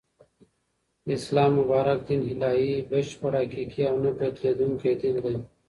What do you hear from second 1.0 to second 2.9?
د اسلام مبارک دین الهی،